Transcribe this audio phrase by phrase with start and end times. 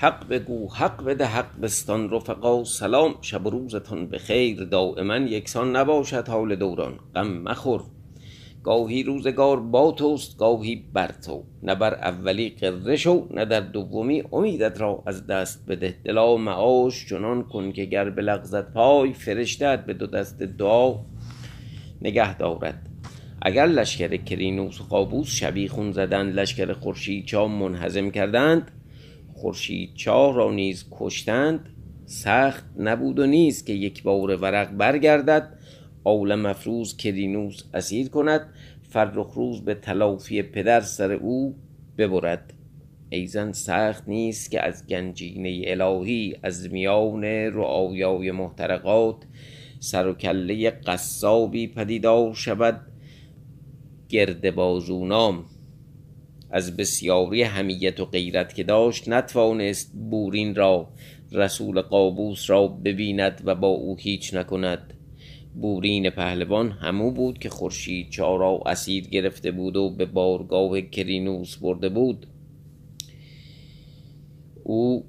[0.00, 5.76] حق بگو حق بده حق بستان رفقا سلام شب و روزتان به خیر دایما یکسان
[5.76, 7.82] نباشد حال دوران غم مخور.
[8.62, 11.44] گاهی روزگار با توست گاهی بر تو.
[11.62, 15.94] نه بر اولی غره شو نه در دومی امیدت را از دست بده.
[16.04, 20.94] دلا معاش چنان کن که گر بلغزد پای فرشتهت به دو دست دعا
[22.02, 22.88] نگه دارد.
[23.42, 28.70] اگر لشکر کرینوس و قابوس شبیخون زدند لشکر خورشیدچاه منهزم کردند
[29.36, 31.68] خورشیدچاه را نیز کشتند
[32.06, 35.58] سخت نبود و نیست که یک بار ورق برگردد
[36.04, 38.48] عالم افروز کرینوس اسیر کند
[38.88, 41.56] فرخ روز به تلافی پدر سر او
[41.98, 42.52] ببرد.
[43.10, 49.16] ایزن سخت نیست که از گنجینه الهی از میان رعایای محترقات
[49.80, 52.80] سر و کله قصابی پدیدار شود.
[54.08, 55.44] گرد بازو نام
[56.50, 60.88] از بسیاری حمیت و غیرت که داشت نتوانست بورین را
[61.32, 64.92] رسول قابوس را ببیند و با او هیچ نکند.
[65.54, 71.88] بورین پهلوان همو بود که خورشیدچاه را اسیر گرفته بود و به بارگاه کرینوس برده
[71.88, 72.26] بود.
[74.64, 75.04] او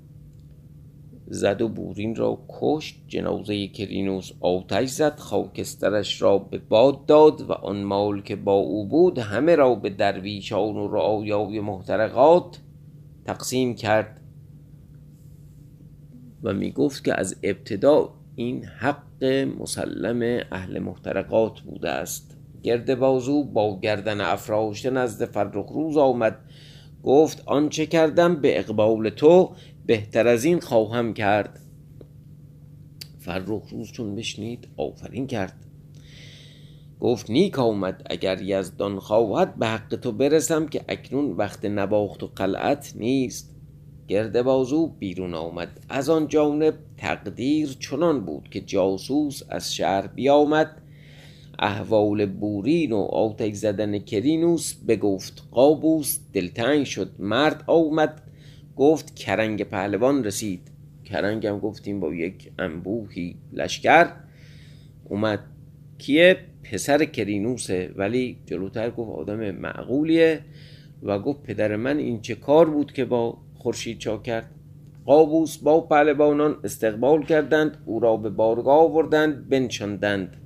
[1.29, 7.53] زد و بورین را کشت جنازه کرینوس آتش زد خاکسترش را به باد داد و
[7.53, 12.59] آن مال که با او بود همه را به درویشان و رعایای محترقات
[13.25, 14.21] تقسیم کرد.
[16.43, 19.23] و می گفت که از ابتدا این حق
[19.59, 22.37] مسلم اهل محترقات بوده است.
[22.63, 26.39] گرد بازو با گردن افراشته نزد فرخ روز آمد.
[27.03, 29.55] گفت آنچه کردم به اقبال تو
[29.87, 31.59] بهتر از این خواهم کرد.
[33.19, 35.53] فرخ روز چون بشنید آفرین کرد.
[36.99, 42.27] گفت نیک آمد اگر یزدان خواهد به حق تو برسم که اکنون وقت نباخت و
[42.35, 43.55] قلعت نیست.
[44.07, 45.79] گرد بازو بیرون آمد.
[45.89, 50.81] از آن جانب تقدیر چنان بود که جاسوس از شهر بیامد.
[51.59, 57.11] احوال بورین و آتش زدن کرینوس بگفت قابوس دلتنگ شد.
[57.19, 58.21] مرد آمد
[58.77, 60.71] گفت کرنگ پهلوان رسید.
[61.05, 64.11] کرنگ هم گفتیم با یک انبوهی لشکر.
[65.03, 65.39] اومد.
[65.97, 67.91] کیه؟ پسر کرینوسه.
[67.95, 70.39] ولی جلوتر گفت آدم معقولیه.
[71.03, 74.51] و گفت پدر من این چه کار بود که با خورشید چا کرد؟
[75.05, 77.77] قابوس با پهلوانان استقبال کردند.
[77.85, 79.49] او را به بارگاه آوردند.
[79.49, 80.37] بنشاندند.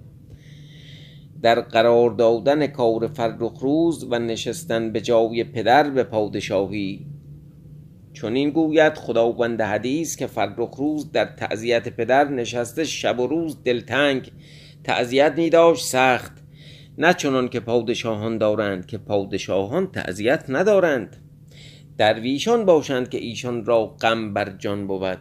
[1.42, 7.10] در قرار دادن کار فرخ روز و نشستن به جای پدر به پادشاهی
[8.21, 13.63] چون این گوید خداوند حدیث که فرخ روز در تعذیت پدر نشسته شب و روز
[13.63, 14.31] دلتنگ
[14.83, 16.31] تعذیت می داشت سخت.
[16.97, 21.17] نه چنان که پادشاهان دارند که پادشاهان تعذیت ندارند.
[21.97, 25.19] درویشان باشند که ایشان را غم بر جان بود.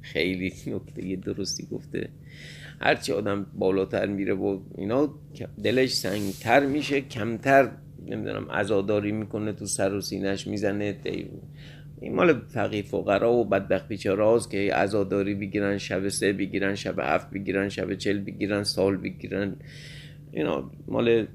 [0.00, 2.08] خیلی نکته درستی گفته.
[2.80, 5.14] هرچی آدم بالاتر میره و اینا
[5.64, 7.70] دلش سنگتر میشه کمتر
[8.06, 10.92] نمی‌دونم عزاداری می‌کنه تو سر و سینش می‌زنه
[12.00, 17.30] این مال فقیر فقرا و بدبخت بیچاراست که عزاداری بگیرن شب سه بگیرن شب هفت
[17.30, 19.56] بگیرن شب چل بگیرن سال بگیرن.
[20.32, 21.26] اینا مال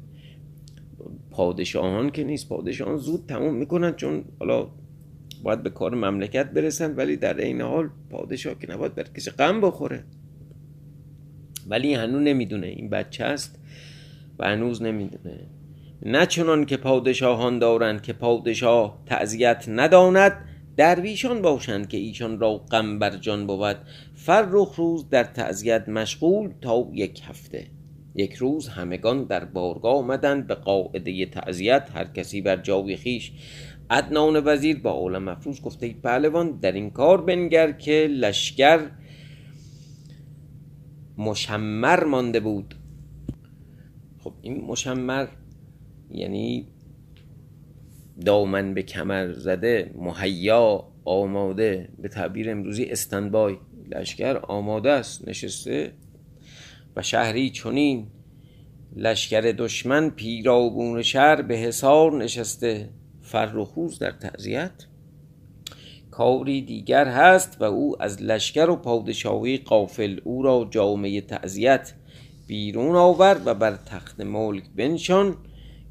[1.31, 2.49] پادشاهان که نیست.
[2.49, 4.67] پادشاهان زود تموم می‌کنن چون حالا
[5.43, 9.61] باید به کار مملکت برسن ولی در این حال پادشاه که نباید بر کسی غم
[9.61, 10.03] بخوره.
[11.67, 12.67] ولی هنوز نمی‌دونه.
[12.67, 13.59] این بچه است
[14.39, 15.39] و هنوز نمی‌دونه.
[16.05, 20.45] نه چنان که پادشاهان دارند که پادشاه تعذیت نداند
[20.77, 23.77] درویشان باشند که ایشان را غم بر جان بود.
[24.15, 27.67] فرخ روز در تعذیت مشغول تا یک هفته.
[28.15, 33.31] یک روز همگان در بارگاه آمدند به قاعده تعذیت هر کسی بر جای خیش.
[33.89, 38.89] عدنان وزیر با عالم مفروض گفته پهلوان در این کار بنگر که لشکر
[41.17, 42.75] مشمر مانده بود.
[44.19, 45.27] خب این مشمر
[46.11, 46.67] یعنی
[48.25, 51.89] دامن به کمر زده مهیا آماده.
[51.99, 53.57] به تعبیر امروزی استنبای.
[53.89, 55.93] لشکر آماده است نشسته.
[56.95, 58.07] و شهری چنین.
[58.95, 62.89] لشکر دشمن پیرابون شهر به حصار نشسته.
[63.21, 64.71] فرخوز در تعذیت
[66.11, 71.93] کاری دیگر هست و او از لشکر و پادشاهی قافل او را جامعه تعذیت
[72.47, 75.37] بیرون آورد و بر تخت ملک بنشان.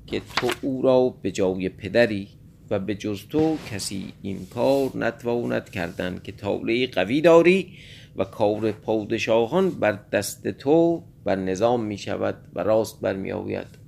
[0.07, 2.29] که تو او را به جای پدری
[2.71, 7.69] و به جز تو کسی این کار نتواند کردن که تاله قوی داری
[8.17, 13.83] و کار پادشاهان بر دست تو بر نظام می شود و راست بر می آوید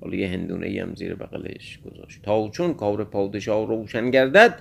[0.00, 2.22] حالا یه هندونه هم زیر بغلش گذاشت.
[2.22, 4.58] تا چون کار پادشاه روشن گردد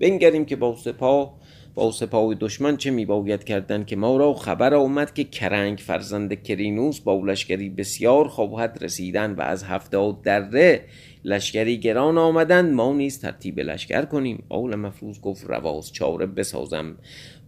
[0.00, 1.41] بنگریم که با سپاه
[1.74, 7.00] با سپاه دشمن چه میباید کردن که ما را خبر آمد که کرنگ فرزند کرینوس
[7.00, 10.84] با لشکری بسیار خواهد رسیدن و از هفتاد دره
[11.24, 14.44] لشکری گران آمدند ما نیز ترتیب لشکر کنیم.
[14.48, 16.96] آول مفروض گفت رواز چاره بسازم.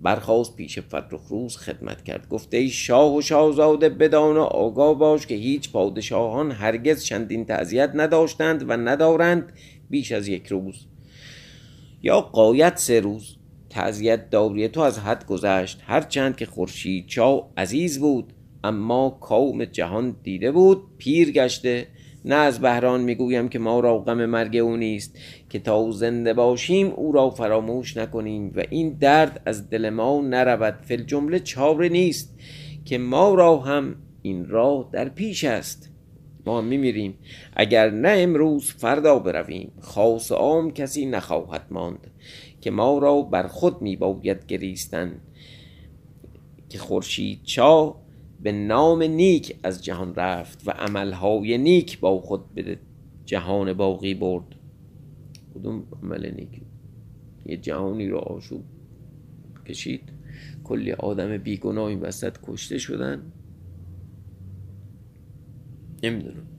[0.03, 2.29] برخواست پیش فرخ روز خدمت کرد.
[2.29, 7.91] گفته ای شاه و شاهزاده بدان و آگاه باش که هیچ پادشاهان هرگز چندین تعذیت
[7.95, 9.53] نداشتند و ندارند
[9.91, 10.87] بیش از یک روز
[12.03, 13.37] یا قایت سه روز.
[13.75, 15.81] تعذیت داوری تو از حد گذشت.
[15.87, 18.33] هرچند که خورشید چا عزیز بود
[18.65, 21.87] اما قوم جهان دیده بود پیر گشته.
[22.25, 25.19] نه از بهران می‌گویم که ما را غم مرگ او نیست
[25.51, 30.79] که تا زنده باشیم او را فراموش نکنیم و این درد از دل ما نرود.
[30.83, 32.39] فل جمله چاره نیست
[32.85, 35.91] که ما را هم این راه در پیش است.
[36.47, 37.19] ما میمیریم.
[37.57, 42.11] اگر نه امروز فردا برویم خاص عام کسی نخواهد ماند.
[42.65, 45.21] که ما را بر خود می باید گریستن.
[46.69, 47.97] که خورشید چا
[48.43, 52.79] به نام نیک از جهان رفت و عملهای نیک با خود به
[53.25, 54.45] جهان باقی برد.
[55.55, 56.63] کدوم عمل نیک؟
[57.47, 58.65] یه جهانی رو آشوب
[59.67, 60.13] کشید.
[60.65, 63.33] کلی آدم بیگناه این وسط کشته شدن.
[66.03, 66.54] نمی‌دونم.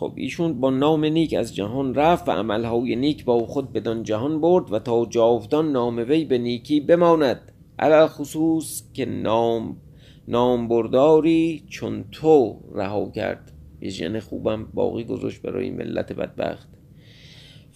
[0.00, 4.40] خب ایشون با نام نیک از جهان رفت و عملهای نیک با خود بدان جهان
[4.40, 7.52] برد و تا جاودان نام وی به نیکی بماند.
[7.78, 9.76] علال خصوص که نام
[10.28, 13.52] نام برداری چون تو رها کرد.
[13.80, 16.68] یه خوبم باقی گذاشت برای ملت بدبخت.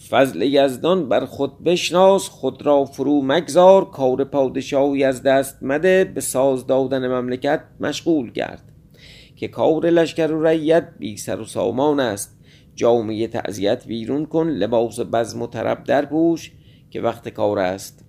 [0.08, 6.20] فضل یزدان بر خود بشناس خود را فرو مگذار کار پادشاهی از دست مده به
[6.20, 8.73] ساز دادن مملکت مشغول گرد.
[9.36, 12.36] که کار لشکر و ریت بی سر و سامان است.
[12.74, 16.52] جامعه تعذیت بیرون کن لباس بزم و طرب در پوش
[16.90, 18.04] که وقت کار است.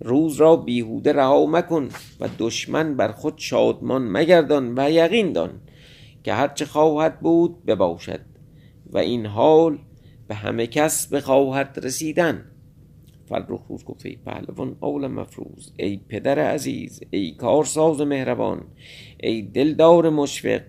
[0.00, 1.88] روز را بیهوده رها مکن
[2.20, 5.50] و دشمن بر خود شادمان مگردان و یقین دان
[6.24, 8.20] که هرچه خواهد بود بباشد
[8.90, 9.78] و این حال
[10.28, 12.51] به همه کس بخواهد رسیدن.
[13.32, 15.70] فرخ روز گفت ای پهلوان اول مفروض.
[15.78, 18.64] ای پدر عزیز ای کارساز مهربان
[19.20, 20.62] ای دلدار مشفق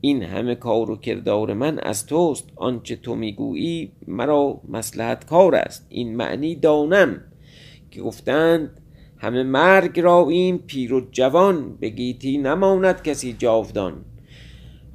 [0.00, 2.48] این همه کار و کردار من از توست.
[2.56, 5.86] آنچه تو می‌گویی مرا مسلحت کار است.
[5.88, 7.20] این معنی دانم
[7.90, 8.80] که گفتند
[9.18, 14.04] همه مرگ را این پیر و جوان به گیتی نماند کسی جاودان.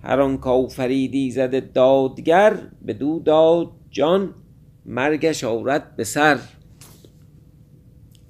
[0.04, 4.34] هر آن کافریدی زده دادگر به دو داد جان
[4.86, 6.39] مرگش آورد به سر.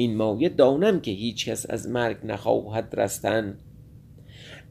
[0.01, 3.57] این مایه دانم که هیچ کس از مرگ نخواهد رستن.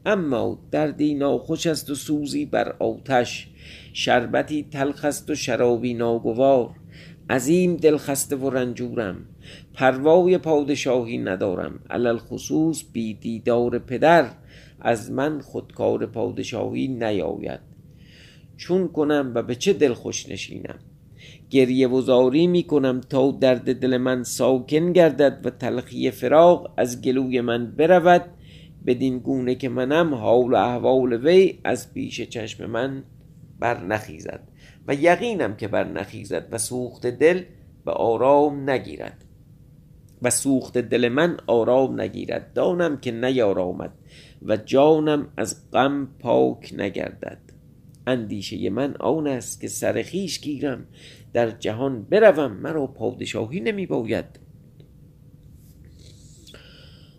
[0.05, 3.47] اما دردی ناخوش است و سوزی بر آتش.
[3.93, 6.69] شربتی تلخ است و شرابی ناگوار.
[7.29, 9.25] عظیم دل خسته و رنجورم.
[9.73, 11.79] پروای پادشاهی ندارم.
[11.89, 14.31] علل خصوص بی دیدار پدر.
[14.79, 17.59] از من خودکار پادشاهی نیاید.
[18.57, 20.79] چون کنم و به چه دل خوش نشینم؟
[21.51, 27.01] گریه و زاری می کنم تا درد دل من ساکن گردد و تلخی فراق از
[27.01, 28.25] گلوی من برود.
[28.85, 33.03] بدین گونه که منم حال و احوال وی از پیش چشم من
[33.59, 34.47] بر نخیزد
[34.87, 37.43] و یقینم که بر نخیزد و سوخت دل
[37.85, 39.25] به آرام نگیرد.
[40.21, 42.53] و سوخت دل من آرام نگیرد.
[42.53, 43.91] دانم که نیارامد
[44.41, 47.51] و جانم از غم پاک نگردد.
[48.07, 50.85] اندیشه من آن است که سر خیش گیرم
[51.33, 54.25] در جهان بروم مرا پادشاهی نمی باید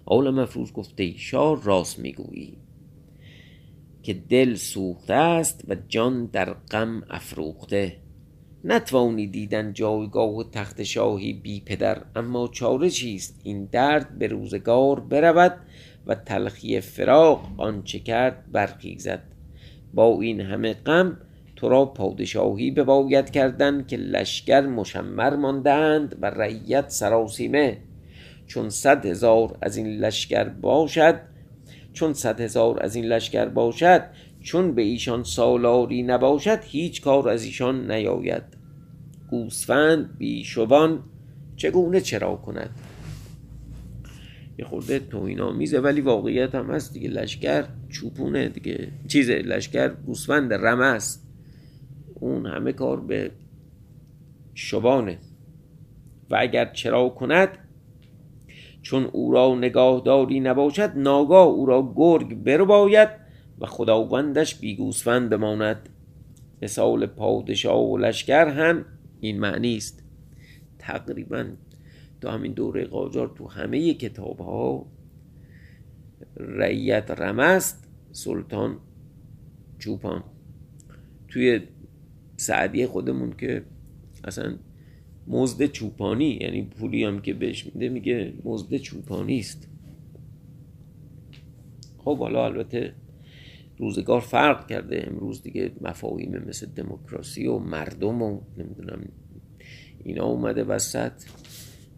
[0.05, 2.59] اول مفروض گفته شاه راست می‌گویی
[4.03, 7.97] که دل سوخته است و جان در غم افروخته.
[8.65, 15.01] نتوانی دیدن جایگاه و تخت شاهی بی پدر اما چاره چیست؟ این درد به روزگار
[15.01, 15.61] برود
[16.07, 19.23] و تلخی فراق آنچه کرد برخیزد.
[19.95, 21.19] با این همه غم
[21.63, 27.79] تو را پادشاهی بباید کردن که لشکر مشمر ماندند و رعیت سراسیمه.
[28.47, 31.21] چون صد هزار از این لشکر باشد
[31.93, 34.03] چون صد هزار از این لشکر باشد
[34.41, 38.43] چون به ایشان سالاری نباشد هیچ کار از ایشان نیاید.
[39.31, 41.05] گوسفند بیشوان
[41.57, 42.71] چگونه چرا کند؟
[44.59, 47.09] یه خورده توهین آمیزه ولی واقعیت هم هست دیگه.
[47.09, 48.89] لشکر چوپونه دیگه.
[49.09, 51.22] چیزه لشکر گوسفند رمه است.
[52.23, 53.31] اون همه کار به
[54.55, 55.19] شبانه.
[56.31, 57.59] و اگر چرا کند
[58.83, 63.09] چون او را نگاهداری نباشد ناگاه او را گرگ باید
[63.61, 65.89] و خداوندش بیگوسفند بماند.
[66.63, 68.85] مثال پادشاه و لشکر هم
[69.21, 70.03] این معنی است.
[70.79, 71.47] تقریبا
[72.21, 74.87] تو همین دوره قاجار تو همه کتاب ها
[76.37, 78.79] رعیت رمست سلطان
[79.79, 80.25] چوپان.
[81.29, 81.61] توی
[82.37, 83.65] سعدیه خودمون که
[84.25, 84.55] اصلا
[85.27, 89.69] مزد چوپانی یعنی پولی هم که بهش میده میگه مزد چوپانی است.
[91.99, 92.95] خب حالا البته
[93.79, 95.05] روزگار فرق کرده.
[95.07, 99.09] امروز دیگه مفاهیم مثل دموکراسی و مردم و نمی‌دونم
[100.05, 101.13] اینا اومده وسط.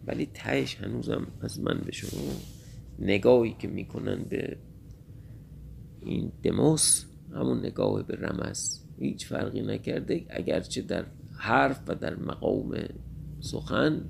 [0.07, 2.31] ولی تهش هنوزم از من به شما
[2.99, 4.57] نگاهی که می‌کنن به
[6.01, 8.84] این دموس همون نگاه به رمز.
[8.99, 10.25] هیچ فرقی نکرده.
[10.29, 11.05] اگرچه در
[11.37, 12.77] حرف و در مقام
[13.39, 14.01] سخن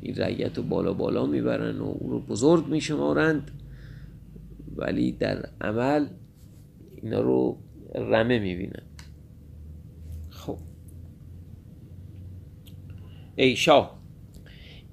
[0.00, 3.50] این رعیت رو بالا بالا می‌برن و او رو بزرگ میشمارند
[4.76, 6.06] ولی در عمل
[7.02, 7.58] اینا رو
[7.94, 8.82] رمه می‌بینن.
[10.30, 10.58] خب.
[13.36, 14.02] ای شاه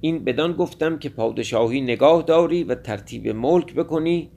[0.01, 4.31] این بدان گفتم که پادشاهی نگاه داری و ترتیب ملک بکنی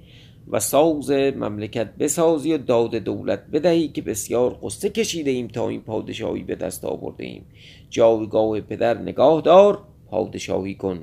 [0.48, 5.80] و ساز مملکت بسازی و داد دولت بدهی که بسیار قصه کشیده ایم تا این
[5.80, 7.44] پادشاهی به دست آورده ایم.
[7.90, 11.00] جایگاه پدر نگاه دار پادشاهی کن.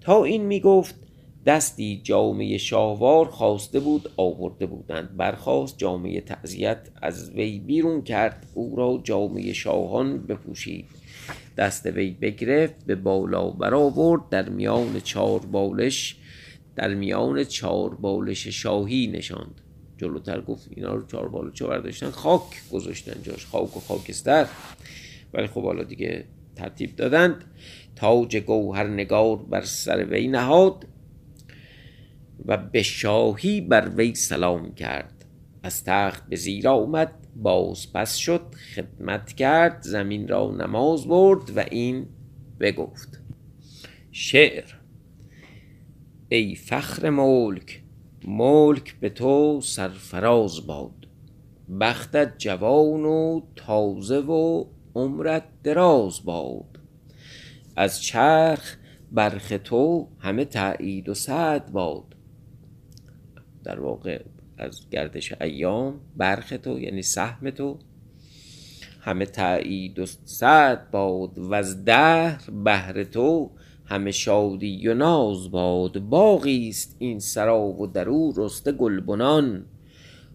[0.00, 0.94] تا این می گفت
[1.46, 5.16] دستی جامعه شاهوار خواسته بود آورده بودند.
[5.16, 10.84] برخواست جامعه تعذیت از وی بیرون کرد او را جامعه شاهان بپوشید.
[11.56, 16.16] دست وی بگرفت به بالا برآورد در میان چهار بالش
[16.76, 19.60] در میان چهار بالش شاهی نشاند.
[19.98, 24.46] جلوتر گفت اینا رو چهار بالش برداشتن خاک گذاشتن جاش خاک و خاکستر.
[25.34, 26.24] ولی خب حالا دیگه
[26.56, 27.44] ترتیب دادند.
[27.96, 30.86] تاج گوهر نگار بر سر وی نهاد
[32.46, 35.24] و به شاهی بر وی سلام کرد.
[35.62, 38.42] از تخت به زیر آمد باز پس شد
[38.74, 42.06] خدمت کرد زمین را نماز برد و این
[42.60, 43.20] بگفت.
[44.12, 44.81] شعر
[46.32, 47.82] ای فخر ملک
[48.24, 51.06] ملک به تو سرفراز باد.
[51.80, 56.78] بختت جوان و تازه و عمرت دراز باد.
[57.76, 58.76] از چرخ
[59.12, 62.14] برخ تو همه تایید و سعد باد.
[63.64, 64.22] در واقع
[64.58, 67.78] از گردش ایام برخ تو یعنی سهم تو
[69.00, 71.38] همه تایید و سعد باد.
[71.38, 73.50] و از دهر بهر تو
[73.92, 79.64] همه شادی و ناز باد باغی است این سرا و در او رسته گلبنان.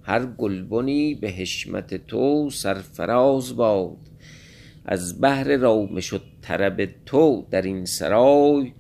[0.02, 3.98] هر گلبنی به حشمت تو سرفراز باد.
[4.86, 8.72] از بهر رامش و طرب تو در این سرای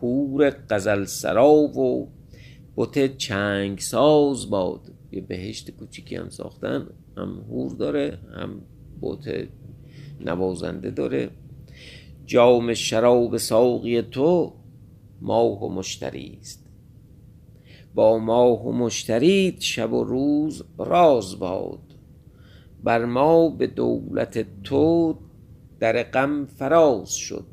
[0.00, 2.08] حور غزل سرا و
[2.76, 4.80] بت چنگ ساز باد.
[5.12, 8.60] یه بهشت کوچیکی هم ساختن هم هور داره هم
[9.02, 9.48] بت
[10.20, 11.30] نوازنده داره.
[12.28, 14.52] جام شراب ساقی تو
[15.20, 16.66] ماه و مشتری است.
[17.94, 21.94] با ماه و مشتریت شب و روز راز باد.
[22.84, 25.16] بر ما به دولت تو
[25.80, 27.46] در غم فراز شد.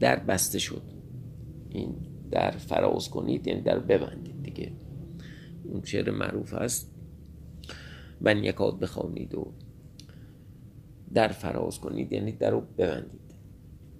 [0.00, 0.82] در بسته شد.
[1.70, 1.94] این
[2.30, 4.72] در فراز کنید یعنی در ببندید دیگه.
[5.64, 6.90] اون شعر معروف هست
[8.20, 9.52] من یکاد بخوانید و
[11.14, 13.20] در فراز کنید یعنی در رو ببندید.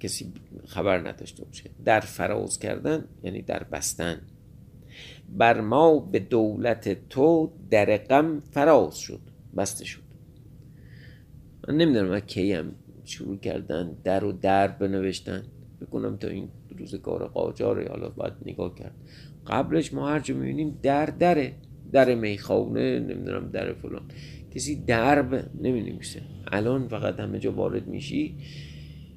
[0.00, 0.33] کسی
[0.67, 1.71] خبر نداشته باشه.
[1.85, 4.21] در فراز کردن یعنی در بستن.
[5.29, 9.21] بر ما به دولت تو در غم فراز شد
[9.57, 10.02] بسته شد.
[11.69, 12.73] من نمی‌دونم من کی هم
[13.05, 15.43] شروع کردن در و در بنوشتن.
[15.81, 16.49] بکنم تا این
[16.79, 18.95] روزگار قاجاره حالا باید نگاه کرد.
[19.47, 21.55] قبلش ما هر جا می‌بینیم در دره.
[21.93, 24.02] در می‌خونه نمی‌دونم در فلان.
[24.54, 25.99] کسی درب نمی
[26.52, 28.35] الان فقط همه جا وارد میشی.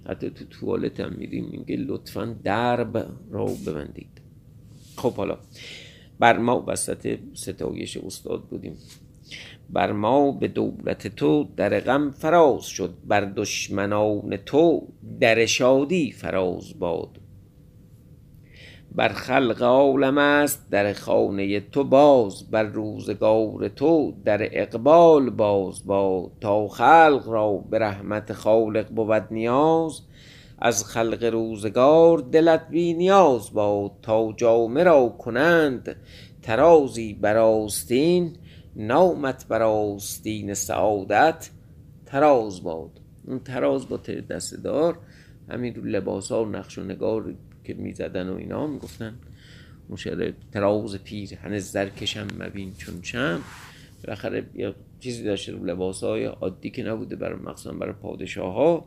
[0.10, 1.46] حتی تو توالت هم میریم.
[1.52, 4.22] میگه لطفا درب را ببندید.
[4.98, 5.38] خب حالا
[6.20, 8.78] بر ما وسط ستایش استاد بودیم.
[9.70, 12.94] بر ما به دولت تو در غم فراز شد.
[13.06, 14.88] بر دشمنان تو
[15.20, 17.23] در شادی فراز باد.
[18.96, 26.32] بر خلق عالم است در خانه تو باز بر روزگار تو در اقبال باز با
[26.42, 30.02] تا خلق را به رحمت خالق بود نیاز.
[30.60, 35.96] از خلق روزگار دلت بی نیاز باد تا جامه را کنند
[36.42, 38.36] ترازی بر آستین.
[38.76, 41.50] نامت بر آستین سعادت
[42.06, 42.90] تراز باد.
[43.28, 43.98] اون تراز با
[44.30, 44.98] دست دار
[45.50, 47.34] همین رو لباس ها و نقش و نگار
[47.64, 49.20] که می‌زدن و اینا می‌گفتن
[49.96, 53.42] شعر تراوز پیر هنه زرکشم مبین چون چم
[54.04, 58.86] بالاخره یه چیزی داشته رو لباس های عادی که نبوده برای مخصوصا برای پادشاه ها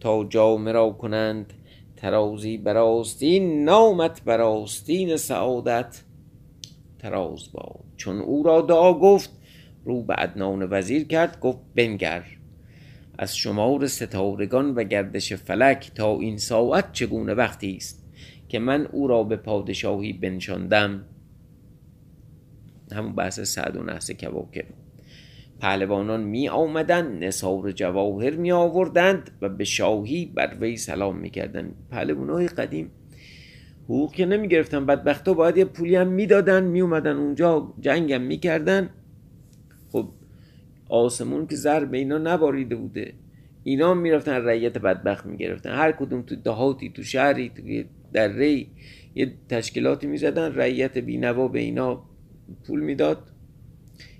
[0.00, 1.52] تا جامعه را کنند
[1.96, 6.02] ترازی براستین نامت براستین سعادت
[6.98, 9.30] تراز با چون او را دعا گفت
[9.84, 12.35] رو به ادنان وزیر کرد گفت بنگر.
[13.18, 18.06] از شمار ستارگان و گردش فلک تا این ساعت چگونه وقتی است
[18.48, 21.04] که من او را به پادشاهی بنشاندم؟
[22.92, 24.64] همون بحث سعد و نحس کواکب
[25.60, 31.74] پهلوانان می آمدند نصار جواهر می آوردند و به شاهی بر وی سلام می کردند.
[32.30, 32.90] های قدیم
[33.84, 38.90] حقوق که نمی گرفتن بدبختا باید یه پولی هم می‌دادن می اومدن اونجا جنگم می‌کردن
[39.92, 40.08] خب
[40.88, 43.12] آسمون که زر به اینا نباریده بوده.
[43.64, 45.70] اینا می‌رفتن رعیت بدبخت می‌گرفتن.
[45.70, 48.70] هر کدوم تو دهاتی تو شهری تو در ری
[49.14, 50.52] یه تشکیلاتی می‌زدن.
[50.54, 52.02] رعیت بینوا به اینا
[52.66, 53.18] پول می‌داد.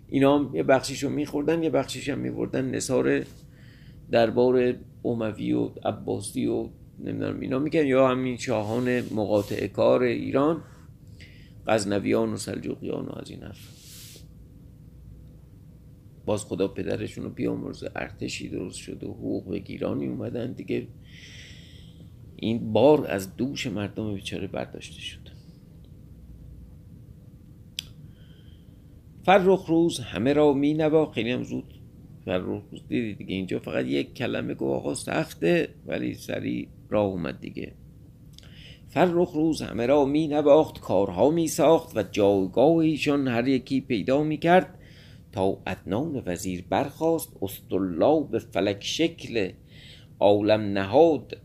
[0.09, 3.23] اینا هم یه بخشیش رو میخوردن یه بخشیش هم میوردن نصار
[4.11, 6.69] دربار اوموی و عباسی و
[6.99, 10.63] نمی‌دونم اینا میکن یا همین شاهان مقاطع کار ایران
[11.67, 13.76] غزنویان و سلجوقیان و از این حرف.
[16.27, 20.53] باز خدا پدرشون رو بیامرزه ارتشی درست شد و حقوق بگیرانی اومدن.
[20.53, 20.87] دیگه
[22.37, 25.29] این بار از دوش مردم بیچاره برداشته شد.
[29.25, 31.11] فرخ روز همه را می نوا.
[31.11, 31.75] خیلی هم زود
[32.25, 33.35] فرخ روز دیدی دیگه.
[33.35, 37.73] اینجا فقط یک کلمه گو آقا سخته ولی سریع راه اومد دیگه.
[38.89, 44.23] فرخ روز همه را می نواخت کارها می ساخت و جایگاه ایشان هر یکی پیدا
[44.23, 44.76] می کرد.
[45.37, 47.33] تا ادنان وزیر برخواست
[48.31, 49.51] به فلک شکل
[50.21, 51.37] عالم نهاد.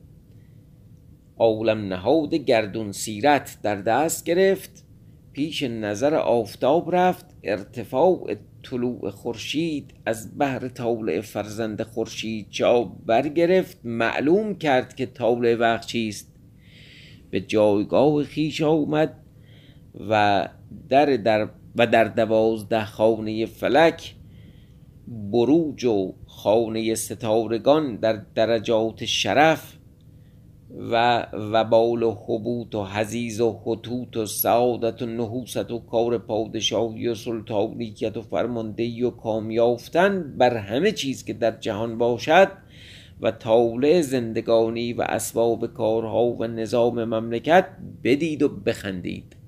[1.37, 4.85] عالم نهاد گردون سیرت در دست گرفت
[5.33, 13.77] پیش نظر آفتاب رفت ارتفاع طلوع خورشید از بحر طالع فرزند خورشید جا برگرفت.
[13.83, 16.35] معلوم کرد که طالع وقت چیست.
[17.31, 19.17] به جایگاه خیش آمد
[20.09, 20.47] و
[20.89, 24.15] در, در و در دوازده خانه فلک
[25.31, 29.77] بروج و خانه ستارگان در درجات شرف
[30.91, 37.07] و وبال و حبوط و حزیز و خطوط و سعادت و نحوست و کار پادشاهی
[37.07, 42.47] و سلطانیت و فرماندهی و کامیافتن بر همه چیز که در جهان باشد
[43.21, 47.65] و طاوله زندگانی و اسباب کارها و نظام مملکت
[48.03, 49.40] بدید و بخندید.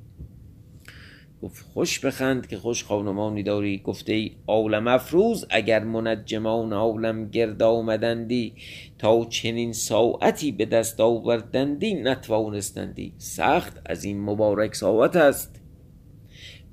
[1.43, 3.77] گفت خوش بخند که خوش خانمانی داری.
[3.77, 8.53] گفته ای عالم افروز اگر منجمان عالم گرد آمدندی
[8.97, 13.13] تا چنین ساعتی به دست آوردندی نتوانستندی.
[13.17, 15.61] سخت از این مبارک ساعت است.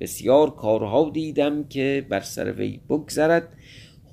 [0.00, 3.56] بسیار کارها دیدم که بر سر وی بگذرد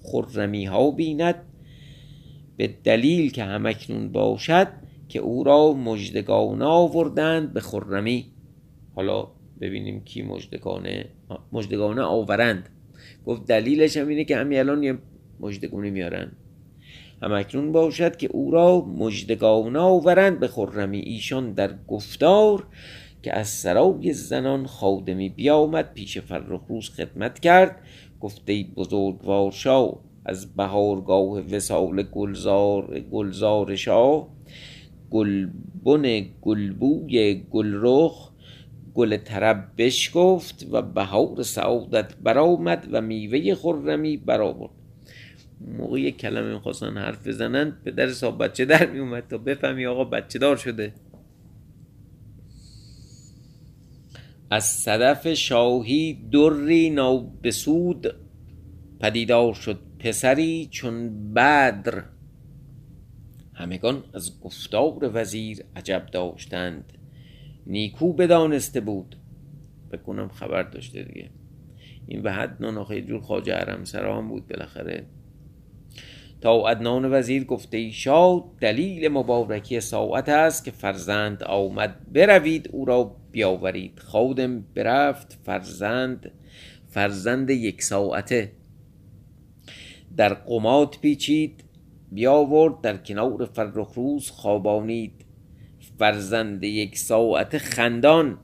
[0.03, 1.35] خرمی ها بیند
[2.57, 4.67] به دلیل که همکنون باشد
[5.09, 8.25] که او را مجدگان آوردند به خرمی.
[8.95, 11.05] حالا ببینیم کی مجدگانه
[11.51, 12.69] مجدگانه آورند.
[13.25, 14.97] گفت دلیلش هم اینه که همین الان یه
[15.39, 16.31] مجدگونه میارن.
[17.21, 22.67] هم اکنون باشد که او را مجدگانه آورند به خرمی ایشان در گفتار
[23.23, 27.81] که از سرای زنان خادمی بیامد پیش فرخ روز خدمت کرد.
[28.19, 34.27] گفته بزرگوار شاه از بهارگاه وسال گلزار گلزار شاه
[35.09, 38.26] گلبن گلبوی گلرخ
[38.97, 44.71] گل طرب بشکفت و بهار سعادت برآمد و میوه خرمی برآورد.
[45.77, 50.57] موقع کلمه می‌خواستن حرف بزنن پدر صاحب بچه در میومد تا بفهمی آقا بچه دار
[50.57, 50.93] شده.
[54.51, 58.15] از صدف شاهی دری نابسود
[58.99, 62.03] پدیدار شد پسری چون بدر.
[63.53, 66.96] همگان از گفتار وزیر عجب داشتند.
[67.67, 69.15] نیکو بدانسته بود.
[69.91, 71.29] بکنم خبر داشته دیگه.
[72.07, 75.05] این به حد ناناخه جور خواجه حرم سرام بود بالاخره.
[76.41, 82.85] تا ادنان وزیر گفته ای شاد دلیل مبارکی ساعت است که فرزند آمد بروید او
[82.85, 83.99] را بیاورید.
[83.99, 86.31] خادم برفت فرزند
[86.87, 88.51] فرزند یک ساعته.
[90.17, 91.63] در قمات پیچید
[92.11, 95.26] بیاورد در کنار فرخ روز خوابانید.
[95.97, 98.37] فرزند یک ساعت خندان.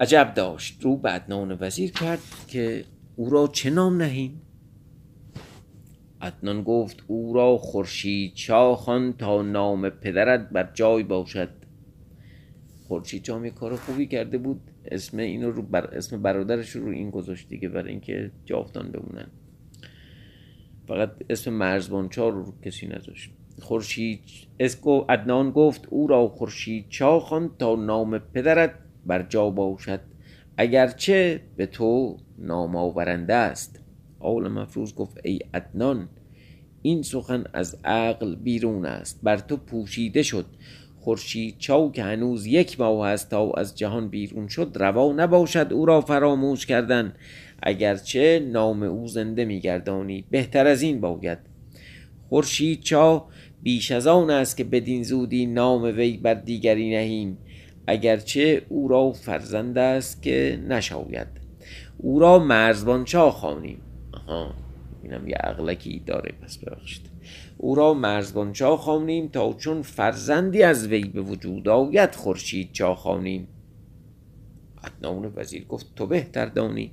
[0.00, 0.82] عجب داشت.
[0.82, 2.18] رو به ادنان وزیر کرد
[2.48, 2.84] که
[3.16, 4.42] او را چه نام نهیم؟
[6.20, 11.50] ادنان گفت او را خورشید شاه تا نام پدرت بر جای باشد.
[12.88, 14.60] خورشید چام یه کار خوبی کرده بود.
[14.84, 19.30] اسم اینو رو بر اسم برادرش رو این گذاشت دیگه برای اینکه جاودان بمونن.
[20.88, 23.30] فقط اسم مرزبان چا رو کسی نذاشت.
[23.62, 24.20] خورشید
[24.60, 28.74] اسکو ادنان گفت او را خورشید چا خواند تا نام پدرت
[29.06, 30.00] بر جا باشد
[30.56, 33.80] اگرچه به تو نام آورنده است.
[34.20, 36.08] آول مفروض گفت ای ادنان
[36.82, 40.46] این سخن از عقل بیرون است بر تو پوشیده شد.
[41.00, 45.86] خورشید چاو که هنوز یک ماه است تا از جهان بیرون شد روا نباشد او
[45.86, 47.14] را فراموش کردن.
[47.62, 51.38] اگرچه نام او زنده میگردانی بهتر از این باید.
[52.28, 53.26] خورشید چا
[53.62, 57.38] بیش از آن است که بدین زودی نام وی بر دیگری نهیم
[57.86, 61.26] اگرچه او را فرزند است که نشاید.
[61.98, 63.80] او را مرزبان چا خوانیم.
[64.12, 64.54] آها
[65.02, 67.10] اینم یه عقلکی داره پس ببخشید.
[67.58, 72.94] او را مرزبان چا خوانیم تا چون فرزندی از وی به وجود آید خورشید چا
[72.94, 73.48] خوانیم.
[74.84, 76.90] عدنان وزیر گفت تو بهتر دانی.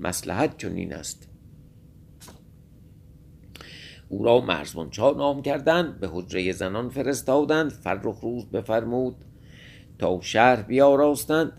[0.00, 1.31] مسلحت چنین است.
[4.12, 9.14] او را مرزبان چا نام کردند به حجره زنان فرستادند فرخ روز بفرمود
[9.98, 11.52] تا شهر بیاراستند.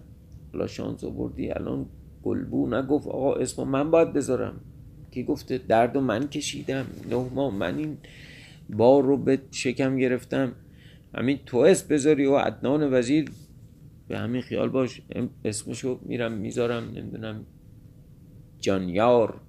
[0.53, 1.85] حالا شانس آوردی الان
[2.23, 4.61] گلبو نگفت آقا اسم من باید بذارم.
[5.11, 6.85] کی گفته؟ درد و من کشیدم.
[7.09, 7.97] نه ماه من این
[8.69, 10.51] بار رو به شکم گرفتم.
[11.15, 13.31] همین تو اسم بذاری و عدنان وزیر
[14.07, 15.01] به همین خیال باش.
[15.45, 17.45] اسمشو میرم می‌ذارم نمی‌دونم.
[18.59, 19.41] جانیار.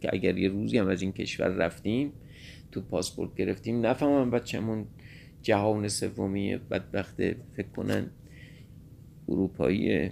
[0.00, 2.12] که اگر یه روزی هم از این کشور رفتیم
[2.72, 3.86] تو پاسپورت گرفتیم.
[3.86, 4.86] نفهمم بچه‌مون
[5.42, 8.10] جهان سومی بدبخت فکر کنن
[9.28, 10.10] اروپایی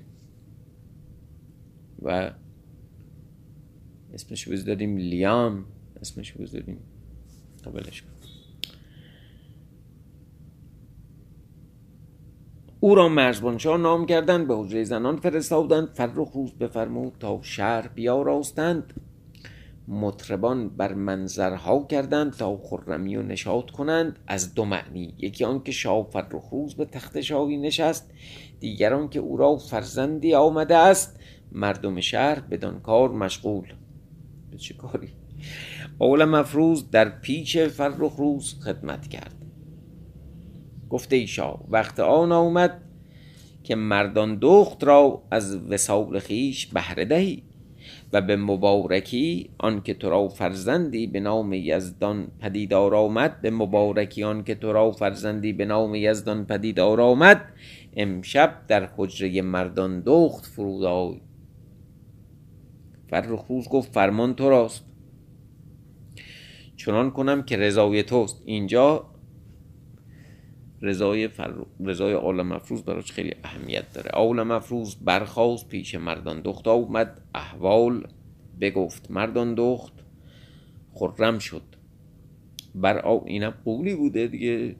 [2.02, 2.30] و
[4.14, 5.64] اسمش بذاریم لیام.
[6.00, 6.78] اسمش بذاریم
[7.64, 8.02] قبلش.
[8.02, 8.08] کن
[12.80, 18.94] او را مرزبانشاه نام کردند به حجره زنان فرستادند فرخ روز بفرمود تا شهر بیاراستند.
[19.88, 24.18] مطربان بر منظرها کردند تا خرمی و نشاط کنند.
[24.26, 25.14] از دو معنی.
[25.18, 28.10] یکی آن که شاه فرخ روز به تخت شاهی نشست.
[28.60, 31.20] دیگران که او را فرزندی آمده است.
[31.52, 33.72] مردم شهر بدان کار مشغول.
[34.50, 35.08] به چه کاری؟
[35.98, 39.34] اول مفروض در پیش فرخ روز خدمت کرد.
[40.90, 42.82] گفته ای شاه وقت آن آمد
[43.64, 47.42] که مردان دخت را از وسال خیش بهره دهی
[48.12, 53.40] و به مبارکی آنکه تو را فرزندی به نام یزدان پدیدار آمد.
[53.40, 57.44] به مبارکی آنکه تو را فرزندی به نام یزدان پدیدار آمد.
[57.96, 61.20] امشب در حجره مردان دخت فرود آی.
[63.10, 64.84] فرخ روز گفت فرمان تو راست.
[66.76, 68.42] چنان کنم که رضای توست.
[68.44, 69.06] اینجا
[70.82, 71.54] رضای فر...
[71.84, 74.10] رضای عالم مفروض براش خیلی اهمیت داره.
[74.10, 78.06] عالم مفروض برخواست پیش مردان دخت اومد احوال
[78.60, 79.92] بگفت مردان دخت
[80.94, 81.62] خرم شد.
[82.74, 84.76] بر آو اینم قولی بوده دیگه.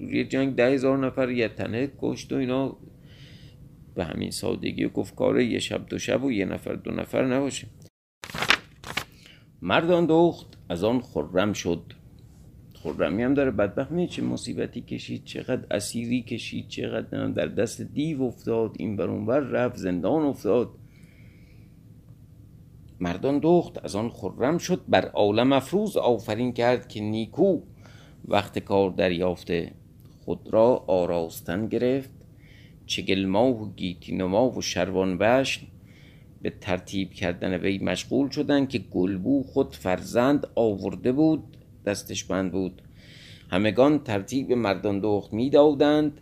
[0.00, 2.76] یه جنگ ده هزار نفر یه تنه کشت و اینا.
[3.94, 7.66] به همین سادگی گفت کاره یه شب دو شب و یه نفر دو نفر نباشه.
[9.62, 11.92] مردان دخت از آن خرم شد.
[12.92, 18.22] خرمی هم داره بدبخت می چه مصیبتی کشید چقدر اسیری کشید چقدر در دست دیو
[18.22, 20.70] افتاد این بر اونور رفت زندان افتاد.
[23.00, 27.60] مردان دخت از آن خرم شد بر عالم افروز آفرین کرد که نیکو.
[28.28, 29.72] وقت کار دریافته
[30.24, 32.10] خود را آراستن گرفت.
[32.86, 35.66] چگل ماه و گیتی و شروان بشن
[36.42, 41.57] به ترتیب کردن وی مشغول شدند که گلبو خود فرزند آورده بود.
[41.88, 42.82] دستش بند بود.
[43.50, 46.20] همگان ترتیب مردان دخت می دادند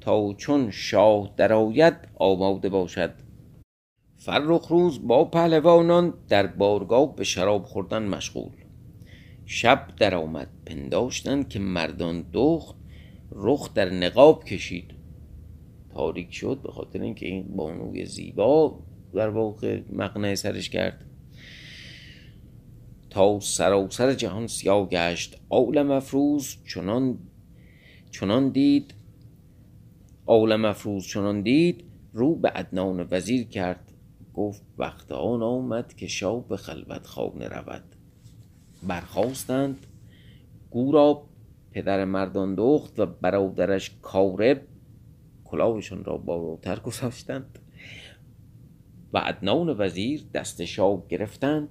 [0.00, 3.14] تا چون شاه درآید آماده باشد.
[4.16, 8.52] فرخ روز با پهلوانان در بارگاه به شراب خوردن مشغول.
[9.46, 12.74] شب درآمد پنداشتند که مردان دخت
[13.32, 14.94] رخ در نقاب کشید.
[15.94, 18.78] تاریک شد به خاطر اینکه این بانوی زیبا
[19.14, 21.04] در واقع مقنعه سرش کرد.
[23.14, 25.40] تا سراسر جهان سیاه گشت.
[25.50, 27.18] عالم افروز چنان
[28.10, 28.94] چنان دید
[30.26, 33.92] عالم افروز چنان دید رو به عدنان وزیر کرد.
[34.34, 37.84] گفت وقت آن آمد که شاه به خلوت خانه رود.
[38.82, 39.86] برخواستند
[40.70, 41.22] گورا
[41.70, 44.62] پدر مردان دخت و برادرش کارب
[45.44, 47.58] کلاهشان را بالاتر گذاشتند.
[49.12, 51.68] و عدنان وزیر دست شاه گرفتند.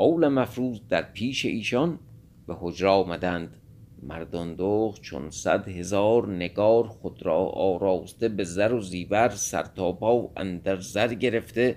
[0.00, 1.98] اول مفروض در پیش ایشان
[2.46, 3.56] به حجره آمدند.
[4.02, 9.92] مردان دخت چون صد هزار نگار خود را آراسته به زر و زیور سر تا
[9.92, 11.76] پا اندر زر گرفته.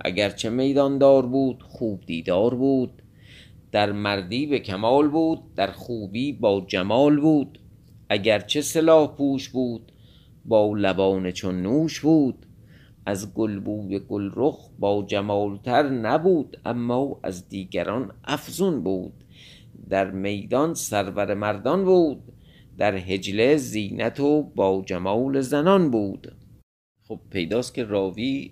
[0.00, 3.02] اگرچه میداندار بود خوب دیدار بود.
[3.72, 7.58] در مردی به کمال بود در خوبی با جمال بود.
[8.08, 9.92] اگرچه سلاح پوش بود
[10.44, 12.46] با لبان چون نوش بود.
[13.06, 19.12] از گلبوی گلرخ با جمالتر نبود اما از دیگران افزون بود.
[19.88, 22.22] در میدان سرور مردان بود
[22.78, 26.32] در هجله زینت و با جمال زنان بود.
[27.08, 28.50] خب پیداست که راوی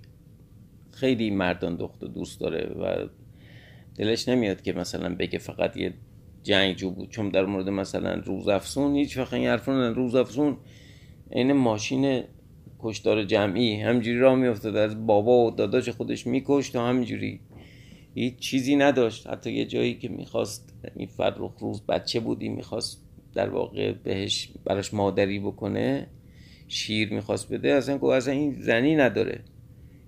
[0.90, 3.08] خیلی مردان دخت و دوست داره و
[3.96, 5.94] دلش نمیاد که مثلا بگه فقط یه
[6.42, 7.10] جنگجو بود.
[7.10, 10.56] چون در مورد مثلا روزافزون هیچ وقت این حرفان روزافزون
[11.30, 12.24] این ماشین
[12.82, 14.76] کشتار جمعی همجوری را میافتاد.
[14.76, 17.40] از بابا و داداش خودش میکشت و همجوری.
[18.14, 19.26] هیچ چیزی نداشت.
[19.26, 23.02] حتی یه جایی که می‌خواست این فرخ روز بچه بودی می‌خواست
[23.34, 26.06] در واقع بهش براش مادری بکنه
[26.68, 29.40] شیر می‌خواست بده اصلا گفت اصلا این زنی نداره.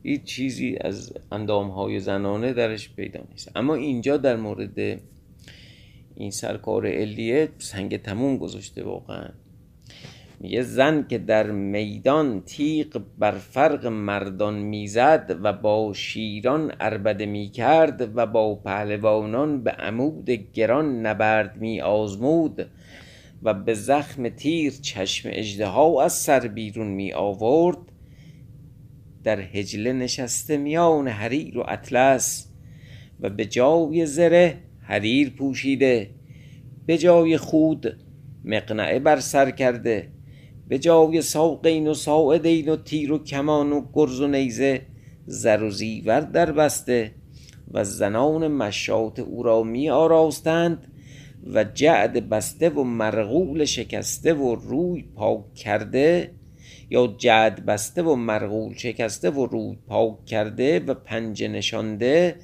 [0.03, 3.51] هیچ چیزی از اندام های زنانه درش پیدا نیست.
[3.57, 5.01] اما اینجا در مورد
[6.17, 9.29] این سرکار علیه سنگ تموم گذاشته واقعا.
[10.44, 18.16] میگه زن که در میدان تیغ بر فرق مردان می‌زد و با شیران عربده می‌کرد
[18.16, 22.66] و با پهلوانان به عمود گران نبرد می آزمود
[23.42, 27.78] و به زخم تیر چشم اجدها از سر بیرون می آورد
[29.22, 32.52] در هجله نشسته میان حریر و اطلس
[33.20, 36.11] و به جای زره حریر پوشیده
[36.87, 37.96] به جای خود
[38.44, 40.13] مقنعه بر سر کرده
[40.68, 44.83] به جای ساقین و ساعدین و تیر و کمان و گرز و نیزه
[45.27, 47.14] زر و زیور در بسته
[47.72, 50.87] و زنان مشات او را می آراستند
[51.55, 56.31] و جعد بسته و مرغول شکسته و روی پاک کرده
[56.90, 62.37] یا جعد بسته و مرغول شکسته و روی پاک کرده و پنجه نشانده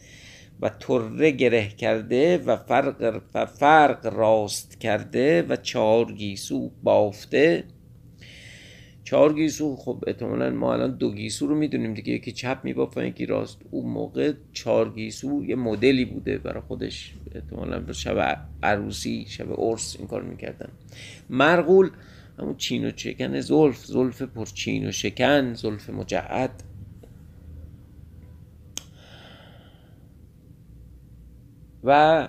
[0.61, 7.65] و تره گره کرده و فرق, و فرق راست کرده و چهار گیسو بافته
[9.05, 12.13] چهار گیسو خب احتمالا ما الان دو گیسو رو می‌دونیم دیگه.
[12.13, 13.59] یکی چپ میبافن یکی راست.
[13.71, 17.15] اون موقع چهار گیسو یه مدلی بوده برای خودش.
[17.35, 20.69] احتمالا شب عروسی شب عرس این کار می‌کردن.
[21.31, 21.91] مرغول
[22.39, 23.87] همون چین و چکن زلف.
[23.87, 26.63] زلف پر چین و شکن زلف مجعد.
[31.85, 32.29] و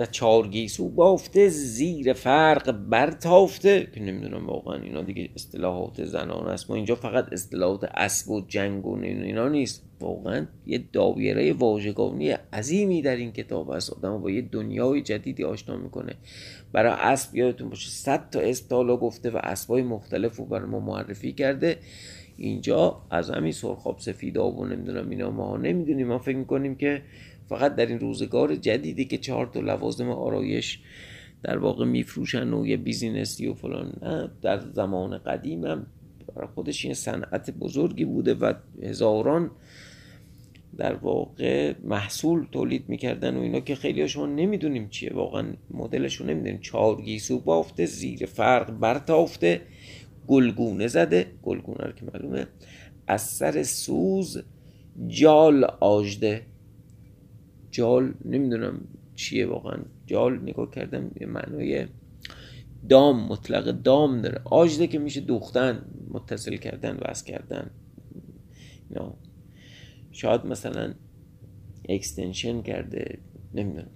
[0.00, 6.70] و چارگیسو بافته زیر فرق برتافته که نمی‌دونم واقعا اینا دیگه اصطلاحات زنان است.
[6.70, 9.86] ما اینجا فقط اصطلاحات اسب و جنگ و اینا نیست.
[10.00, 13.92] واقعا یه دایره واژگانی عظیمی در این کتاب است.
[13.92, 16.14] آدم با یه دنیای جدیدی آشنا می‌کنه.
[16.72, 20.80] برای اسب یادتون باشه صد تا اسب تالا گفته و اسبای مختلف رو برای ما
[20.80, 21.76] معرفی کرده.
[22.36, 26.06] اینجا از همین سرخاب سفیدا و نمی‌دونم اینا ما نمی‌دونیم.
[26.06, 27.02] ما فکر می‌کنیم که
[27.50, 30.78] فقط در این روزگار جدیدی که چهار تا لوازم آرایش
[31.42, 35.86] در واقع میفروشن و یه بیزینسی و فلان نه در زمان قدیم هم
[36.34, 39.50] برای خودش این صنعت بزرگی بوده و هزاران
[40.76, 45.14] در واقع محصول تولید می‌کردن و اینا که خیلی شما نمی‌دونیم چیه.
[45.14, 46.60] واقعا مدلشون نمی‌دونیم.
[46.60, 49.60] چهار گیسو بافته زیر فرق برتافته
[50.26, 51.26] گلگونه زده.
[51.42, 52.46] گلگونه که معلومه
[53.06, 54.42] از سر سوز
[55.08, 56.42] جال آجده
[57.70, 58.80] جال نمی‌دونم
[59.14, 59.78] چیه واقعا.
[60.06, 61.86] جال نگاه کردم یه معنای
[62.88, 64.40] دام مطلق دام داره.
[64.44, 67.70] آجده که میشه دوختن متصل کردن وصل کردن.
[68.90, 69.12] نه
[70.12, 70.94] شاید مثلا
[71.88, 73.18] اکستنشن کرده
[73.54, 73.90] نمی‌دونم.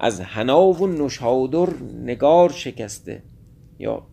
[0.00, 1.68] از حنا و نوشادر
[2.04, 3.22] نگار شکسته.
[3.78, 4.06] یا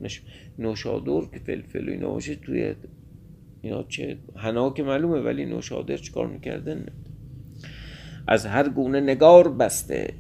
[0.60, 2.76] نوشادر که فلفل و اینا باشه توی
[3.62, 6.86] اینا چه حنا که معلومه ولی نوشادر چیکار می‌کردن؟
[8.32, 10.14] از هر گونه نگار بسته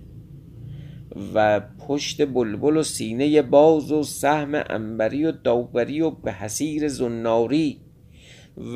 [1.33, 7.77] و پشت بلبل و سینه باز و سهم انبری و داوری و به حسیر زناری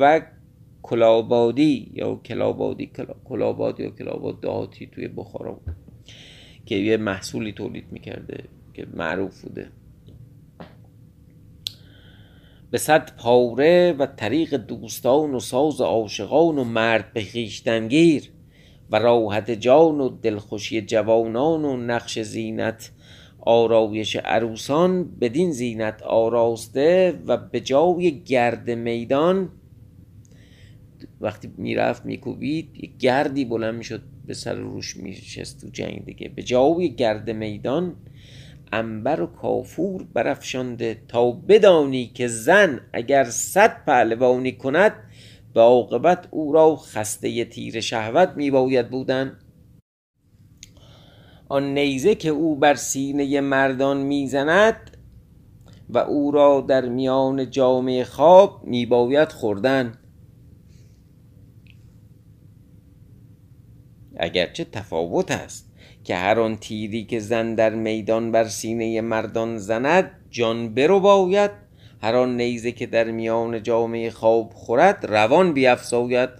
[0.00, 0.22] و
[0.82, 2.90] کلابادی یا کلابادی
[3.28, 5.60] کلابادی یا کلاباد دهاتی توی بخارا
[6.66, 8.44] که یه محصولی تولید می‌کرده
[8.74, 9.68] که معروف بوده.
[12.70, 18.35] به صد پاره و طریق دوستان و ساز عاشقان و مرد به خویشتنگیر
[18.90, 22.90] و راحت جان و دلخوشی جوانان و نقش زینت.
[23.40, 29.48] آرایش عروسان بدین زینت آراسته و به جای گرد میدان.
[31.20, 36.28] وقتی می‌رفت میکوبید یک گردی بلند می‌شد به سر روش میشست تو جنگ دیگه.
[36.28, 37.96] به جای گرد میدان
[38.72, 44.92] انبر و کافور برافشانده تا بدانی که زن اگر صد پهلوانی کند
[45.56, 49.38] به عاقبت او را خسته تیر شهوت می باید بودن.
[51.48, 54.96] آن نیزه که او بر سینه مردان می‌زند
[55.88, 59.98] و او را در میان جامعه خواب می باید خوردن.
[64.16, 65.72] اگرچه تفاوت است
[66.04, 71.65] که هر آن تیری که زن در میدان بر سینه مردان زند جان برو باید
[72.02, 76.30] هر آن نیزه که در میان جامعه خواب خورد روان بیافزاید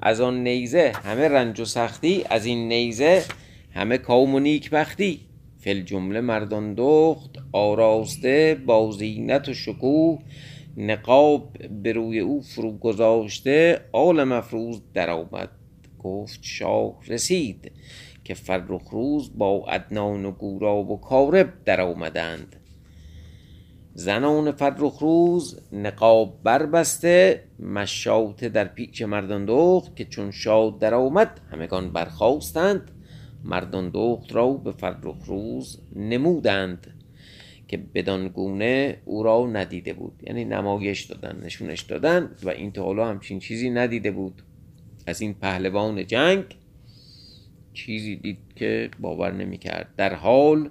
[0.00, 3.22] از آن نیزه همه رنج و سختی از این نیزه
[3.74, 5.20] همه کام و نیک بختی
[5.58, 10.18] فل جمله مردان دخت آراسته با زینت و شکوه
[10.76, 11.52] نقاب
[11.82, 15.50] به روی او فرو گذاشته آل مفروض در آمد
[16.02, 17.72] گفت شاه رسید
[18.24, 22.56] که فرخ روز با عدنان و گوراب و کارب در آمدند
[23.94, 31.40] زنان فرخ روز نقاب بربسته مشاطه در پیچ مردان دخت که چون شاد در آمد
[31.50, 32.90] همگان برخواستند
[33.44, 36.86] مردان دخت را به فرخ روز نمودند
[37.68, 40.22] که بدان گونه او را ندیده بود.
[40.26, 44.42] یعنی نمایش دادن نشونش دادن و این تا حالا همچین چیزی ندیده بود.
[45.06, 46.44] از این پهلوان جنگ
[47.72, 49.88] چیزی دید که باور نمی‌کرد.
[49.96, 50.70] در حال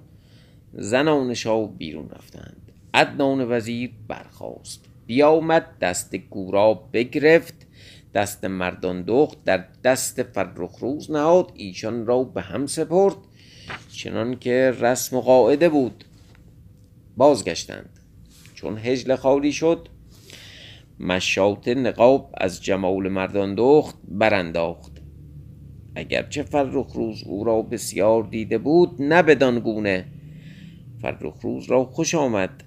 [0.72, 2.61] زنان شاه بیرون رفتند.
[2.94, 4.84] عدنان وزیر برخاست.
[5.06, 7.54] بیامد دست گوراب بگرفت.
[8.14, 11.52] دست مردان دخت در دست فرخ روز نهاد.
[11.54, 13.16] ایشان را به هم سپرد.
[13.92, 16.04] چنان که رسم و قاعده بود.
[17.16, 18.00] بازگشتند.
[18.54, 19.88] چون هجل خالی شد
[21.00, 24.92] مشاط نقاب از جمال مردان دخت برانداخت.
[25.94, 30.04] اگرچه فرخ روز او را بسیار دیده بود نه بدان گونه.
[31.02, 32.64] فرخ روز را خوش آمد.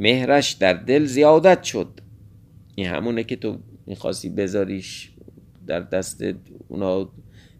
[0.00, 2.00] مهرش در دل زیادت شد.
[2.74, 5.12] این همونه که تو می‌خواستی بذاریش
[5.66, 6.24] در دست
[6.68, 7.12] اونا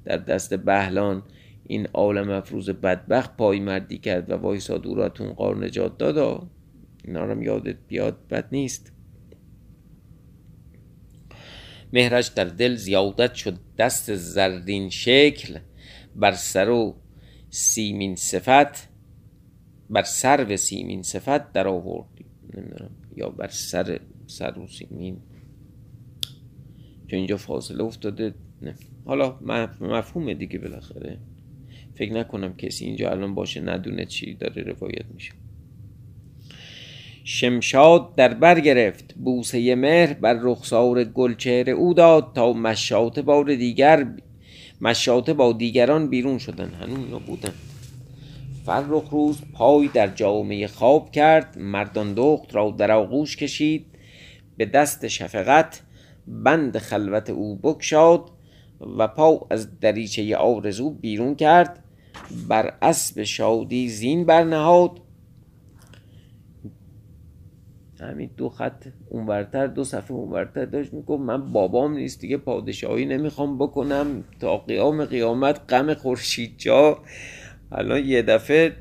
[0.04, 1.22] در دست بهلان.
[1.66, 4.94] این عالم افروز بدبخت پای مردی کرد و وایساد او
[5.36, 6.50] قار نجات دادا
[7.04, 8.92] اینا رو یادت بیاد بد نیست.
[11.92, 13.58] مهرش در دل زیادت شد.
[13.78, 15.58] دست زرین شکل
[16.16, 16.96] بر سر و
[17.50, 18.88] سیمین صفت
[19.90, 22.09] بر سر و سیمین صفت در آورد.
[22.54, 22.90] نمی‌دونم.
[23.16, 25.16] یا بر سر سر و سیمین.
[27.06, 28.34] چون اینجا فاصله افتاده.
[28.62, 28.74] نه.
[29.04, 29.38] حالا
[29.80, 31.18] مفهومه دیگه بالاخره.
[31.94, 35.32] فکر نکنم کسی اینجا الان باشه ندونه چی داره روایت میشه.
[37.24, 39.14] شمشاد در بر گرفت.
[39.14, 44.14] بوسه مهر بر رخسار گلچهر او داد تا مشاط بار دیگر
[44.80, 46.68] مشاطه با دیگران بیرون شدن.
[46.68, 47.52] هنوز اینا بودن.
[48.64, 53.86] فرخ روز پای در جامعه خواب کرد مردان دخت را در آغوش کشید
[54.56, 55.82] به دست شفقت
[56.26, 58.30] بند خلوت او بکشاد
[58.98, 61.84] و پا از دریچه آرزو بیرون کرد
[62.48, 65.00] بر اسب شادی زین برنهاد
[68.00, 73.58] همین دو خط اونورتر دو صفحه اونورتر داشت می‌گفت من بابام نیست دیگه پادشاهی نمی‌خوام
[73.58, 76.98] بکنم تا قیام قیامت غم خورشید جا
[77.72, 78.76] الان یه دفعه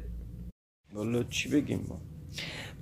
[0.93, 2.01] والا چی بگیم ما؟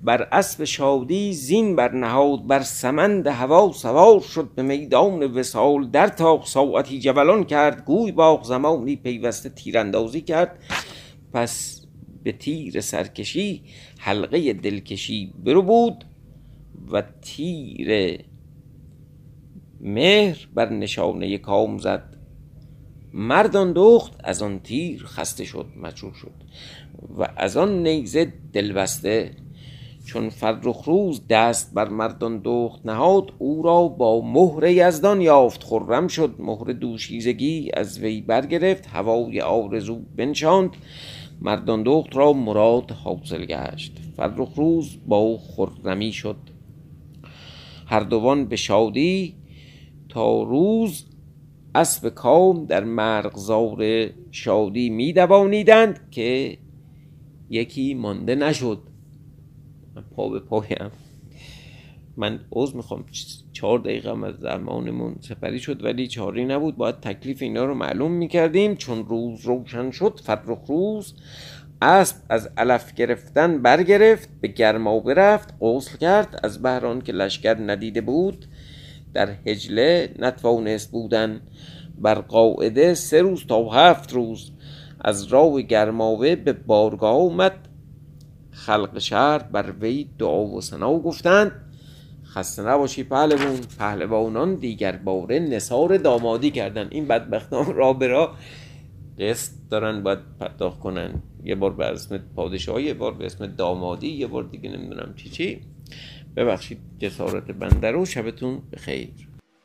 [0.03, 6.07] بر اسب شادی زین بر نهاد بر سمند هوا سوار شد به میدان وسال در
[6.07, 10.59] تا ساعتی جولان کرد گوی باغ زمانی پیوسته تیراندازی کرد.
[11.33, 11.81] پس
[12.23, 13.63] به تیر سرکشی
[13.99, 16.05] حلقه دلکشی برو بود
[16.91, 18.19] و تیر
[19.81, 22.16] مهر بر نشانه کام زد.
[23.13, 26.31] مردان دخت از آن تیر خسته شد مچون شد.
[27.17, 29.31] و از آن نیزه دلبسته
[30.05, 35.63] چون فرخ روز دست بر مردان دخت نهاد او را با مهر یزدان یافت.
[35.63, 40.69] خرم شد مهر دوشیزگی از وی برگرفت هوای آرزو بنشاند.
[41.41, 43.97] مردان دخت را مراد حاصل گشت.
[44.17, 46.37] فرخ روز با خرمی شد.
[47.85, 49.35] هر دوان به شادی
[50.09, 51.05] تا روز
[51.77, 56.57] اسب کام در مرغزار شادی می دوانیدند که
[57.49, 58.79] یکی مانده نشد.
[59.95, 60.91] من پا به پایم.
[62.17, 63.05] من عوض می‌خوام.
[63.53, 66.77] چهار دقیقه از زمانمون سپری شد ولی چاری نبود.
[66.77, 68.75] باید تکلیف اینا رو معلوم می‌کردیم.
[68.75, 71.13] چون روز روشن شد فرخ روز
[71.81, 76.39] اسب از علف گرفتن برگرفت به گرما برفت غسل کرد.
[76.43, 78.45] از بهران که لشکر ندیده بود
[79.13, 81.41] در هجله نتوانست بودن.
[81.99, 84.51] بر قاعده سه روز تا هفت روز
[85.01, 87.67] از راه گرماوه به بارگاه اومد
[88.51, 91.51] خلق شهر بر وی دعا و سنا گفتند.
[92.25, 93.57] خسته نباشی پهلوان.
[93.79, 98.27] پهلوانان دیگر باره نصار دامادی کردن این بدبختان را به
[99.19, 104.07] قسط دارن باید پرداخت کنن یه بار به اسم پادشاهی یه بار به اسم دامادی
[104.07, 105.61] یه بار دیگه نمی‌دونم چی چی.
[106.37, 109.26] ببخشید جسارت بنده رو شبتون بخیر.